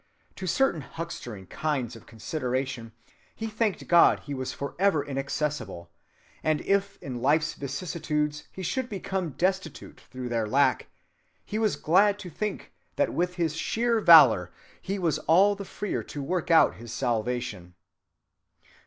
[0.37, 2.91] To certain huckstering kinds of consideration
[3.35, 5.91] he thanked God he was forever inaccessible,
[6.43, 10.87] and if in life's vicissitudes he should become destitute through their lack,
[11.45, 14.51] he was glad to think that with his sheer valor
[14.81, 17.75] he was all the freer to work out his salvation.